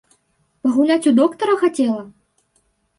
[0.67, 2.03] Пагуляць у доктара хацела?